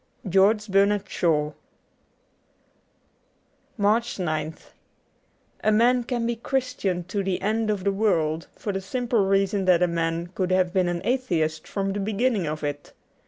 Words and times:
'George 0.27 0.67
Bernard 0.67 1.07
Shaw 1.07 1.51
J* 1.51 1.55
74 3.77 3.77
MARCH 3.77 4.17
9th 4.17 4.59
A 5.63 5.71
MAN 5.71 6.03
can 6.05 6.25
be 6.25 6.33
a 6.33 6.37
Christian 6.37 7.03
to 7.03 7.21
the 7.23 7.39
end 7.39 7.69
of 7.69 7.83
the 7.83 7.91
world, 7.91 8.47
for 8.55 8.73
the 8.73 8.81
simple 8.81 9.23
reason 9.23 9.65
that 9.65 9.83
a 9.83 9.87
man 9.87 10.31
could 10.33 10.49
have 10.49 10.73
been 10.73 10.87
an 10.87 11.01
Atheist 11.05 11.67
from 11.67 11.93
the 11.93 11.99
begin 11.99 12.33
ning 12.33 12.47
of 12.47 12.63
it. 12.63 12.93